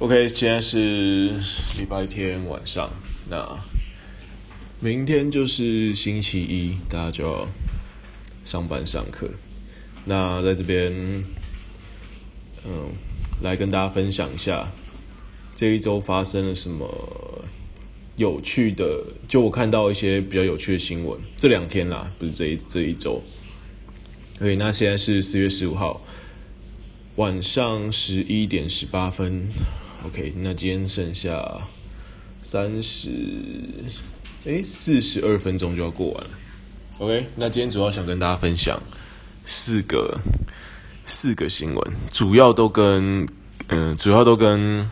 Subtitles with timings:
[0.00, 1.34] OK，现在是
[1.78, 2.90] 礼拜天晚上，
[3.28, 3.62] 那
[4.80, 7.46] 明天就是星期一，大家就要
[8.42, 9.28] 上班上课。
[10.06, 10.90] 那在这边，
[12.64, 12.88] 嗯，
[13.42, 14.72] 来跟大家分享一下
[15.54, 17.44] 这一周发生了什么
[18.16, 21.20] 有趣的，就我看到一些比较有趣的新闻。
[21.36, 23.22] 这两天啦，不是这一这一周。
[24.40, 26.00] OK，那现在是四月十五号。
[27.16, 29.50] 晚上十一点十八分
[30.06, 31.42] ，OK，那今天剩下
[32.42, 33.08] 三十，
[34.44, 36.30] 诶，四十二分钟就要过完了
[36.98, 38.80] ，OK，那今天主要想跟大家分享
[39.44, 40.18] 四个
[41.06, 43.26] 四个新闻，主要都跟
[43.68, 44.88] 嗯、主要都跟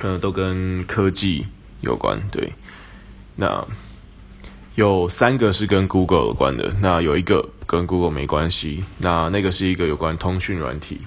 [0.00, 1.46] 嗯、都跟科技
[1.80, 2.52] 有关，对，
[3.36, 3.66] 那
[4.74, 7.48] 有三个是跟 Google 有关的，那有一个。
[7.68, 11.02] 跟 Google 没关系，那那个是一个有关通讯软体，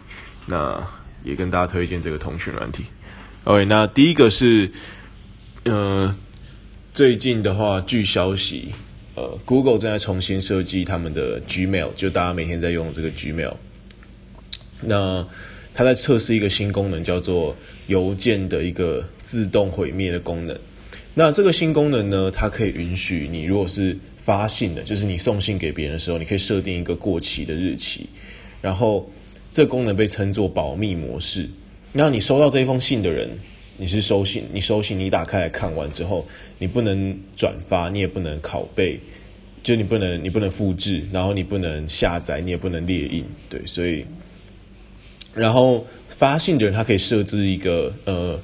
[0.46, 0.80] 那
[1.24, 2.86] 也跟大家推荐这个通讯软体。
[3.44, 4.72] OK，那第一个是，
[5.64, 6.16] 呃，
[6.94, 8.70] 最近的话，据消息，
[9.16, 13.56] 呃，Google 正在重新设计他们的 Gmail，就大家每天在用这个 Gmail。
[14.82, 15.28] 那
[15.74, 17.56] 他在测试一个新功能，叫做
[17.88, 20.58] 邮件的一个自动毁灭的功能。
[21.14, 28.08] 那这个新功能呢，它可以允许你，如果是发信的，就是你送信给别人的时候，你可以设定一个过期的日期，
[28.62, 29.12] 然后
[29.52, 31.48] 这功能被称作保密模式。
[31.92, 33.30] 那你收到这封信的人，
[33.78, 36.26] 你是收信，你收信，你打开来看完之后，
[36.58, 39.00] 你不能转发，你也不能拷贝，
[39.62, 44.06] 就你不能，你不能复制，然后你不能下载，你也不能列印，对，所以，
[45.36, 48.40] 然后发信的人他可以设置一个呃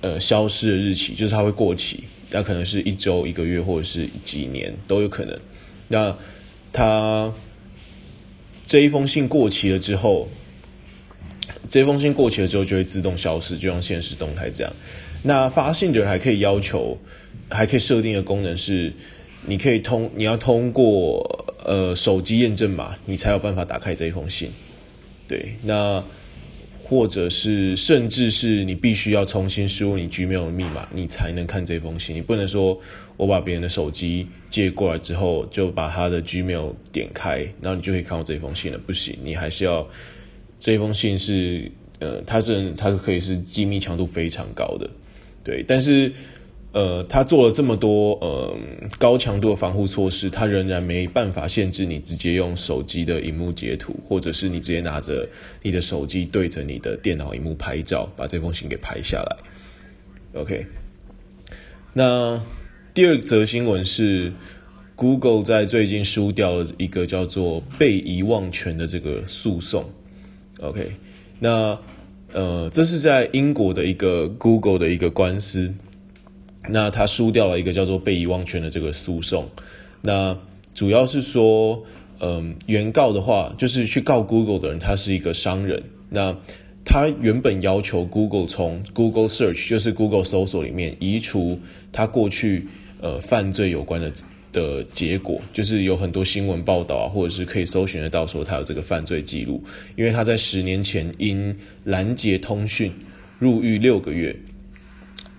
[0.00, 2.04] 呃消失的日期，就是他会过期。
[2.30, 5.38] 那可能是一周、一个月，或者是几年都有可能。
[5.88, 6.16] 那
[6.72, 7.30] 他
[8.72, 10.26] 这一封信过期了之后，
[11.68, 14.72] 这封信过期了之后就会自动消失，就像现实动态这样。
[15.24, 16.96] 那发信的人还可以要求，
[17.50, 18.90] 还可以设定的功能是，
[19.44, 24.48] 你可以通，你要通过呃手机验证码，你才有办法打开这一封信。
[25.28, 26.02] 对，那。
[26.82, 32.14] 或者是，甚至是你必须要重新输入你 Gmail 的密码，你才能看这封信。
[32.14, 32.78] 你不能说
[33.16, 38.78] 我把别人的手机借过来之后，就把他的 Gmail 点开，然后你就可以看到这封信了。
[38.78, 39.88] 不行，你还是要
[40.58, 41.70] 这封信是，
[42.00, 44.90] 呃，它是它是可以是机密强度非常高的，
[45.42, 46.12] 对，但是。
[46.72, 48.56] 呃，他做了这么多呃
[48.98, 55.28] 高强度的防护措施，他仍然没办法限制你直接用手机的荧幕截图，或者是你直接拿着
[55.62, 59.36] 你的手机对着你的电脑荧幕拍照，把这封信给拍下来。
[60.40, 60.64] OK，
[61.92, 62.40] 那
[62.94, 64.32] 第二则新闻是
[64.96, 69.84] Google 在最近输掉了一个叫做被遗忘权的这个诉讼。
[70.60, 70.90] OK，
[71.38, 71.78] 那
[72.32, 75.70] 呃，这是在英国的一个 Google 的一个官司。
[76.68, 79.48] 那他输掉了一个叫做被遗忘权的这个诉讼。
[80.00, 80.38] 那
[80.74, 81.84] 主要是说，
[82.20, 85.82] 嗯，原告的话就是去告 Google 的人，他是一个商人。
[86.08, 86.36] 那
[86.84, 91.60] 他原本要求 Google 从 Google Search，就是 Google 搜索里面移除
[91.92, 92.66] 他过去
[93.00, 94.12] 呃犯罪有关的
[94.52, 99.62] 的结果，就是有很多新闻报道啊，或者是可以搜寻得到说他有这个犯罪记录，
[99.96, 102.92] 因为他在十年前因拦截通讯
[103.38, 104.36] 入狱六个月。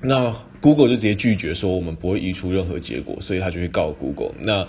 [0.02, 0.34] 那
[0.64, 4.34] Google 就直接拒绝说，我们不会移除任何结果，所以他就会告 Google。
[4.40, 4.66] 那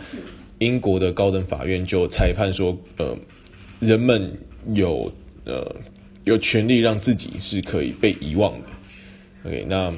[0.58, 3.16] 英国的高等法院就裁判说，呃，
[3.78, 4.36] 人们
[4.74, 5.12] 有
[5.44, 5.76] 呃
[6.24, 8.68] 有权利让自己是可以被遗忘的。
[9.44, 9.94] OK，那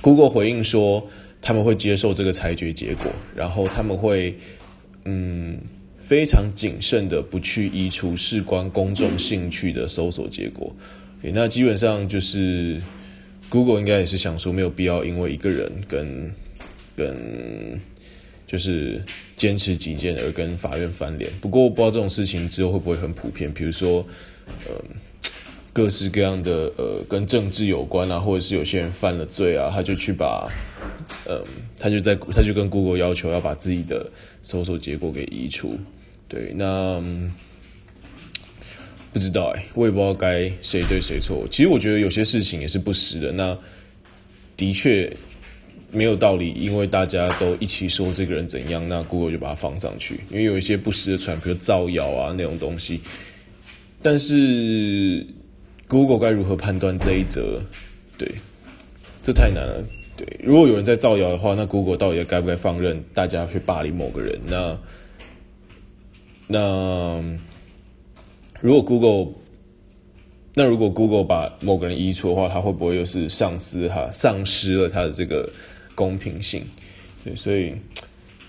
[0.00, 1.06] Google 回应说
[1.42, 4.38] 他们会接受这个裁决结果，然后他们会
[5.04, 5.58] 嗯
[5.98, 10.74] 非常谨慎的不去移除事关公众兴趣的搜索结果。
[11.18, 12.80] OK，那基本上就是。
[13.50, 16.32] Google 应该也是想说，没有必要因为一个人跟
[16.96, 17.80] 跟
[18.46, 19.02] 就是
[19.36, 21.30] 坚持己见而跟法院翻脸。
[21.40, 24.06] 不过我不知道这种事情之后会不会很普遍，比如说，
[24.66, 24.74] 呃，
[25.72, 30.46] 各式各样的呃跟政治有关啊，或者是有些人犯了罪啊，他就去把，
[31.26, 31.42] 呃，
[31.78, 34.10] 他就在他就跟 Google 要求要把自己的
[34.42, 35.78] 搜索结果给移除。
[36.28, 37.02] 对，那。
[39.18, 41.44] 不知道哎，我也不知道该谁对谁错。
[41.50, 43.32] 其实我觉得有些事情也是不实的。
[43.32, 43.58] 那
[44.56, 45.12] 的确
[45.90, 50.20] 没有道理，因为大家都一起说这个人怎样，那 Google 就把它放上去。
[50.30, 53.00] 因为有一些不实的传，比如造谣啊那种东西。
[54.00, 55.26] 但是
[55.88, 57.60] Google 该如何判断这一则？
[58.16, 58.30] 对，
[59.20, 59.84] 这太难了。
[60.16, 64.38] 对，如果有人在造谣的话，那 Google 到底该不该放任大家去霸凌某个人？
[64.46, 64.78] 那
[66.46, 67.36] 那。
[68.60, 69.34] 如果 Google
[70.54, 75.48] 那如果 Google 把某个人移除的话，它会不会又是丧失哈丧失了它的这个
[75.94, 76.62] 公平性？
[77.24, 77.72] 对，所以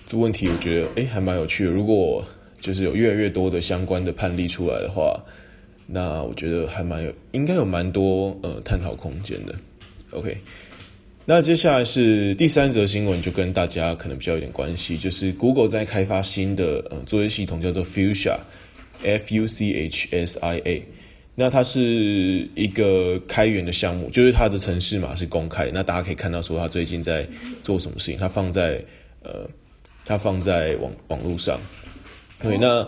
[0.06, 1.70] 这问题我觉得哎还蛮有趣的。
[1.70, 2.24] 如果
[2.60, 5.22] 就是有越来越多的相关的判例出来的话，
[5.86, 9.54] 那我觉得还蛮有应该有蛮多呃探讨空间的。
[10.10, 10.36] OK，
[11.24, 18.36] 那接下来是第三则新闻，就跟大家可能比较有点关系，就是 Google 在开发新的呃作业系统，叫做 Fuchsia
[19.02, 20.82] Fuchsia，F U C H S I A。
[21.34, 27.26] 那它是一个开源的项目，就是它的城市码是公开，那大家可以看到说它最近在
[27.62, 28.84] 做什么事情，它放在
[29.22, 29.48] 呃，
[30.04, 31.58] 它放在网网络上。
[32.42, 32.86] 对，那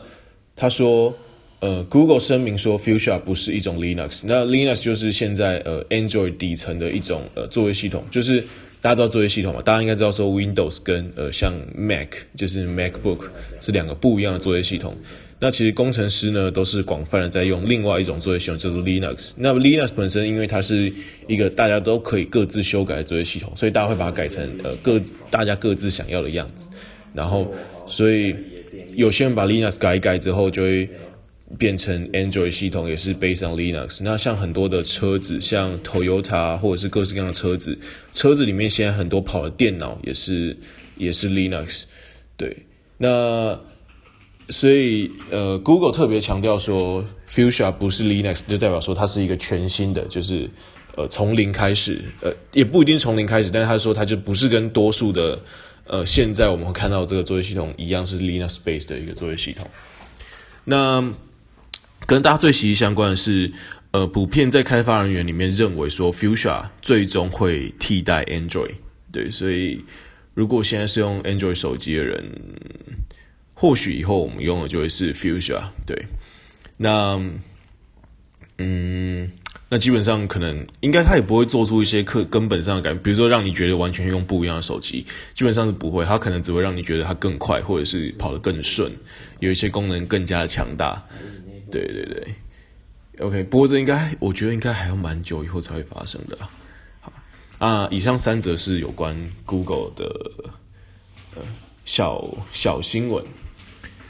[0.54, 1.14] 他说，
[1.60, 4.24] 呃，Google 声明说，Fuchsia 不是一种 Linux。
[4.26, 8.40] 那 Linux 就是现在呃 Android 底层的一种呃作业系统，就是
[8.80, 9.62] 大家知道作业系统嘛？
[9.62, 13.28] 大家应该知道说 Windows 跟呃像 Mac 就是 MacBook
[13.60, 14.94] 是两个不一样的作业系统。
[15.42, 19.34] 那其实工程师呢都是广泛的在用另外一种作业系统叫做 Linux。
[19.36, 20.90] 那 Linux 本身因为它是
[21.26, 24.98] 一个大家都可以各自修改的作业系统，所以大家会把它改成呃各
[25.30, 26.70] 大家各自想要的样子。
[27.12, 27.52] 然后
[27.86, 28.34] 所以。
[28.94, 30.88] 有些人把 Linux 改一改之后，就会
[31.56, 34.02] 变成 Android 系统，也是 based on Linux。
[34.02, 37.78] 那像很多的车子，像 Toyota 或者是各式各样的车子，
[38.12, 40.54] 车子里面现在很多跑的电脑也是
[40.98, 41.84] 也是 Linux。
[42.36, 42.54] 对，
[42.98, 43.58] 那
[44.52, 50.48] 所以呃，Google 特别强调说，Fuchsia 不是 Linux，就代表说它是一个全新的，就是
[50.94, 55.40] 呃从零开始，呃也不一定从零开始，但是他说它就不是跟多数的。
[55.84, 59.68] 呃，现在我们会看到这个作业系统一样是 Linux based 的一个作业系统。
[60.64, 61.12] 那
[62.06, 63.52] 跟大家最息息相关的是，
[63.90, 68.76] 呃，普遍在开发人员里面认为说，Fuchsia 最终会替代 Android。
[69.10, 69.84] 对，所以
[70.34, 72.32] 如果现在是用 Android 手机的人，
[73.62, 75.62] 或许以后我们用的就会是 Fuchsia。
[75.86, 76.06] 对，
[76.78, 77.22] 那
[78.58, 79.30] 嗯。
[79.68, 86.04] 那基本上可能应该他也不会做出一些根根本上的改变，比如说让你觉得完全用不一样的手机，基本上是不会。
[86.04, 88.92] 他可能只会让你觉得它更快，或者是跑得更顺，
[89.40, 91.02] 有一些功能更加的强大。
[91.70, 92.34] 对对对
[93.20, 93.42] ，OK。
[93.44, 96.36] 不过这应该我觉得应该还要蛮久以后才会发生的。
[97.00, 97.10] 好
[97.56, 99.16] 啊，以上三则是有关
[99.46, 100.30] Google 的
[101.34, 101.42] 呃
[101.86, 102.22] 小
[102.52, 103.24] 小新闻。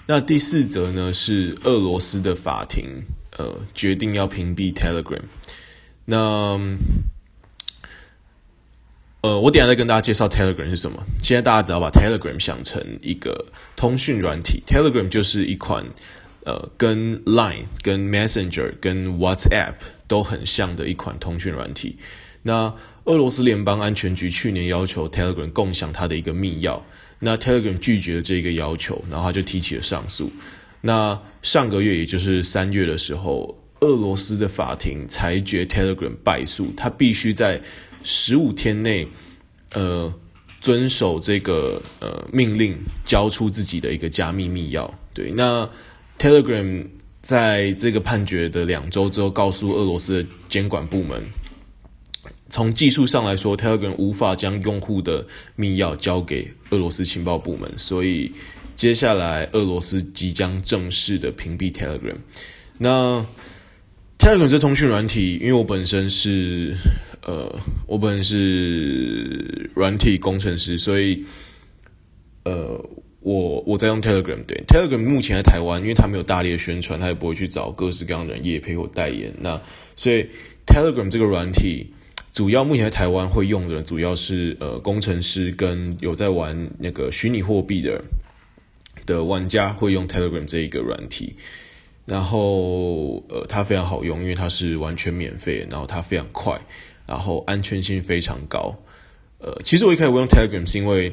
[0.07, 3.03] 那第四则呢是俄罗斯的法庭。
[3.39, 5.23] 呃，决定要屏蔽 Telegram。
[6.05, 6.61] 那，
[9.23, 11.03] 呃，我等下再跟大家介绍 Telegram 是什么。
[11.23, 15.83] 现在大家只要把 Telegram 想成一个通讯软体，Telegram 就是一款
[16.45, 19.77] 呃跟 Line、跟 Messenger、跟 WhatsApp
[20.07, 21.97] 都很像的一款通讯软体。
[22.43, 26.79] 那俄罗斯联邦安全局去年要求 Telegram 共享它的一个密钥，
[27.25, 30.29] 那 Telegram 拒绝了这个要求，然后他就提起了上诉。
[30.81, 37.63] 那上个月，也就是三月的时候，俄罗斯的法庭裁决 Telegram 败诉，他必须在
[38.03, 39.07] 十五天内，
[39.73, 40.13] 呃，
[40.61, 44.91] 遵守这个呃命令，交出自己的一个加密密钥。
[45.15, 45.71] 对，那
[46.19, 46.89] Telegram
[47.21, 51.25] 在这个判决的两周之后，告诉俄罗斯的监管部门，
[52.51, 58.33] 从技术上来说，Telegram 无法将用户的密钥交给俄罗斯情报部门，所以。
[58.75, 62.17] 接下来，俄罗斯即将正式的屏蔽 Telegram。
[62.79, 63.25] 那
[64.19, 66.75] Telegram 这通讯软体，因为我本身是
[67.21, 67.55] 呃，
[67.87, 71.23] 我本身是软体工程师，所以
[72.45, 72.83] 呃，
[73.21, 74.43] 我我在用 Telegram。
[74.47, 79.33] 对，Telegram 目前在台湾，因为它没有大力的宣传，它也不会去找各式各样的人业配或代言。
[79.39, 79.61] 那
[79.97, 80.27] 所以
[80.67, 81.93] Telegram 这个软体，
[82.33, 88.03] 主要目前在台湾会用的，主要是呃工程师跟有在玩那个虚拟货币的。
[89.05, 91.35] 的玩家会用 Telegram 这一个软体，
[92.07, 96.57] 然后呃，它非常好用，因为它是完全免费，然后它非常快，
[97.05, 98.73] 然后安全性非常高。
[99.39, 101.13] 呃，其实我一开始我用 Telegram 是因为，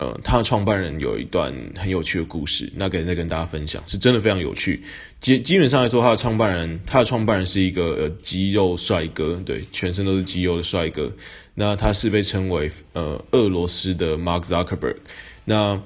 [0.00, 4.82] 呃，他的创办人有一段很有趣的故事，那可以再跟大家分享，是真的非常有趣。
[5.20, 11.12] 基基本上来说，他的创办人，他的创办人是一个呃肌肉帅哥，对，全身都是肌肉的帅哥。
[11.54, 14.96] 那他是被称为呃俄罗斯的 Mark Zuckerberg。
[15.44, 15.78] 那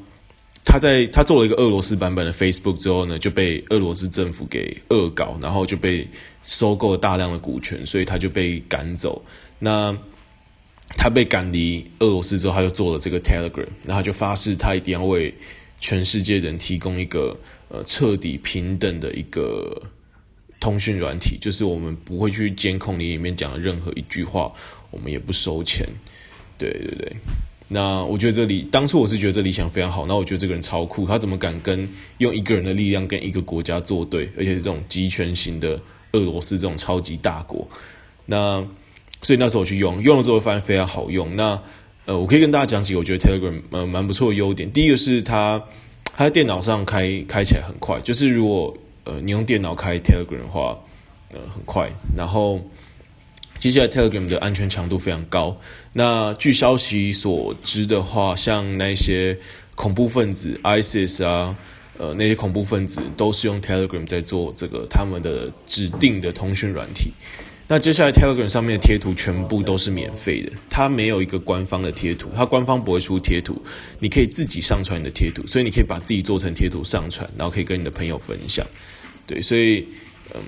[0.64, 6.08] 他在他做了一个俄罗斯版本的 Facebook 之后呢，就被俄罗斯政府给恶搞，然后就被
[6.44, 9.20] 收购了大量的股权，所以他就被赶走。
[9.58, 9.98] 那
[10.90, 15.34] 他被赶离俄罗斯之后，他就做了这个 Telegram，然后就发誓他一定要为
[15.80, 17.36] 全世界人提供一个
[17.68, 19.82] 呃彻底平等的一个
[20.60, 24.52] 通讯软体，就是我们不会去监控你里面讲的任何一句话，
[24.90, 25.86] 我们也不收钱。
[26.56, 27.16] 对对对。
[27.66, 31.88] 那我觉得这里当初我是觉得这理想非常好，那我觉得这个人超酷，他怎么敢跟
[32.18, 35.80] 用一个人的力量跟一个国家作对，而且是这种集权型的
[36.12, 37.66] 俄罗斯这种超级大国。
[38.26, 38.64] 那
[39.24, 41.34] 所以那时候我去用，用了之后发现非常好用。
[41.34, 41.60] 那
[42.04, 44.70] 呃，我可以跟大家讲几个我觉得 Telegram 呃蛮不错的优点。
[44.70, 45.60] 第一个是它
[46.14, 50.78] 它在电脑上开开起来很快，就是如果呃你用电脑开 Telegram 的话，
[51.32, 51.90] 呃很快。
[52.14, 52.60] 然后
[53.58, 55.56] 接下来 Telegram 的安全强度非常高。
[55.94, 59.38] 那据消息所知的话，像那些
[59.74, 61.56] 恐怖分子 ISIS 啊，
[61.96, 67.10] 呃那些恐怖分子都是用 Telegram 在做这个他们的指定的通讯软体。
[67.66, 73.60] 那接下来 Telegram 上面的贴图全部都是免费的，它没有一个官方的贴图，它官方不会出贴图，
[73.98, 78.66] 你可以自己上传你的贴图，所以你可以把自己做成贴图上传，然后可以跟你的朋友分享。
[79.26, 79.86] 对，所以
[80.34, 80.40] 嗯，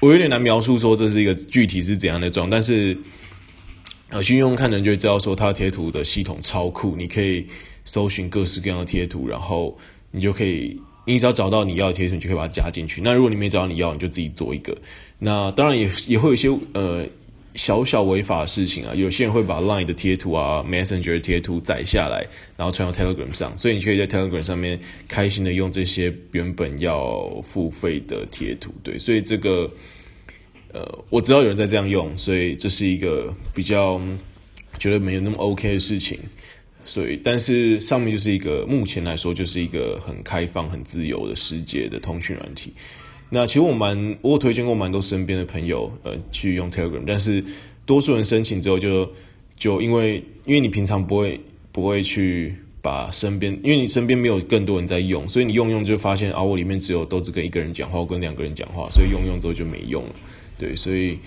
[0.00, 2.98] 我有点难描述说这是一个具体是怎样的状，但是
[4.08, 7.46] 呃，去用看的人就会知道说它贴图的系统超酷，你可以
[7.84, 9.78] 搜寻各式各样的贴图，然后
[10.10, 10.76] 你就可以。
[11.06, 13.00] 你只要找到你要的贴图，你就可以把它加进去。
[13.00, 14.76] 那如果你没找到你要，你就自己做一个。
[15.18, 17.06] 那当然也也会有一些呃
[17.54, 18.94] 小小违法的事情啊。
[18.94, 28.74] 有些人会把 Line 的贴图啊、Messenger 的贴图载下来，然后传到 Telegram 上，所以你可以在 Telegram 上面开心的用这些原本要付费的贴图。
[28.82, 29.70] 对，所以这个
[30.72, 34.00] 呃，我知道有人在这样用，所以这是一个比较
[34.78, 36.18] 觉得没有那么 OK 的事情。
[36.86, 42.72] 所以，但是上面就是一个目前来说就是一个很开放、很自由的世界的通讯软体。
[43.28, 47.44] 那其实我蛮，我推荐过蛮多身边的朋友，呃，去用 Telegram，但是
[47.84, 49.10] 多数人申请之后就
[49.56, 51.40] 就因为因为你平常不会
[51.72, 60.10] 不会去把身边，因为你身边没有更多人在用，所以你用用就发现啊，我里面只有都只跟一个人讲话，我跟两个人讲话，所以用用之后就没用了。
[60.56, 61.18] 对，所以，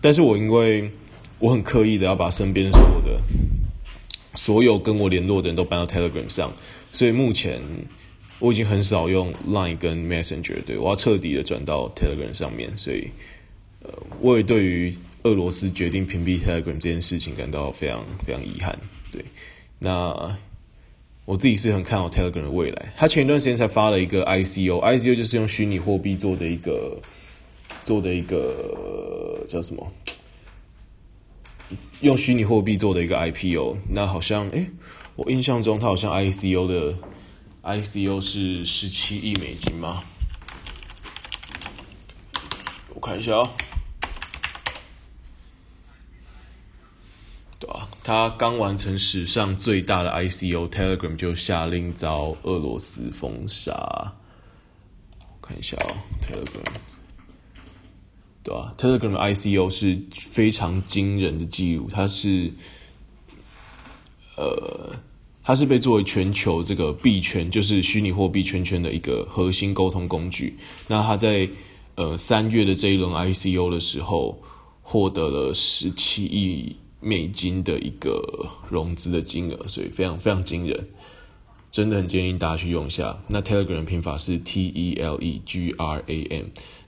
[0.00, 0.90] 但是我因为
[1.38, 3.20] 我很刻意的要把身边所有的。
[4.36, 6.52] 所有跟我联络的人都搬到 Telegram 上，
[6.92, 7.60] 所以目前
[8.38, 13.08] 我已经很少用 Line 跟 Messenger，对，我要彻底的转到 Telegram 上面，所以
[13.82, 13.90] 呃，
[14.20, 18.78] 我也对于俄罗斯决定屏蔽 Telegram 这件事情感到非常非常遗憾。
[19.10, 19.24] 对，
[19.78, 20.36] 那
[21.24, 22.92] 我自己是很看好 Telegram 的未来。
[22.96, 26.96] 他前一段时间才发了一个 ICO，ICO 就是用虚拟货币做的一个
[27.82, 29.92] 做的一个叫什么？
[32.02, 34.70] 用虚拟货币做的一个 IPO，那好像诶，
[35.14, 36.98] 我印象中它好像 ICO 的
[37.62, 40.04] ICO 是十七亿美金吗？
[42.94, 43.48] 我看一下哦。
[47.58, 53.72] 对啊，它刚完成史上最大的 ICO，Telegram 就下令遭俄罗斯封杀。
[53.72, 56.95] 我看一下哦，Telegram。
[58.46, 62.48] 对吧？Telegram ICO 是非常惊人的记录，它是，
[64.36, 64.94] 呃，
[65.42, 70.56] 它是被作为全球这个币圈，就是虚拟货币圈圈的一个核心沟通工具。
[70.86, 71.48] 那它在
[71.96, 74.40] 呃三月的这一轮 ICO 的时候，
[74.80, 80.88] 获得了十七亿美金的一个融资的金额，所以非常非常惊人，
[81.72, 83.18] 真的很建议大家去用一下。
[83.26, 86.44] 那 Telegram 拼法是 T E L E G R A M。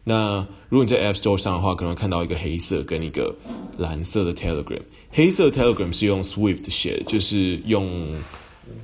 [0.08, 3.36] 那如果你在 App Store 上的话，可能会看到一个黑色跟一个
[3.76, 4.80] 蓝色的 Telegram。
[5.10, 8.14] 黑色 Telegram 是用 Swift 写的，就是用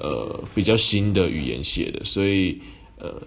[0.00, 2.60] 呃比较新的语言写的，所以
[2.98, 3.22] 呃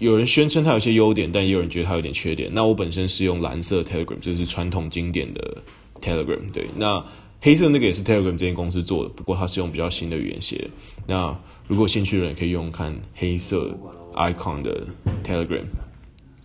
[0.00, 2.50] 有人宣称它有些优点，但也有人觉得它有点缺点。
[2.52, 5.58] 那我本身是用蓝色 Telegram，就是传统经典的
[6.00, 6.40] Telegram。
[6.52, 7.04] 对，那
[7.40, 10.68] 黑色那个也是 Telegram 这间公司做的，不过它是用比较新的语言写的。
[11.06, 13.70] 那如果兴趣的人可以用看黑色
[14.14, 14.84] icon 的
[15.24, 15.64] Telegram。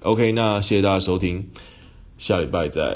[0.05, 1.43] OK，那谢谢大家收听，
[2.19, 2.95] 下礼拜再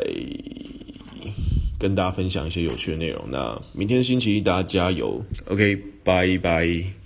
[1.79, 3.25] 跟大家分享一些有趣的内容。
[3.31, 5.19] 那明天星期一，大家加油。
[5.47, 6.98] OK，拜拜。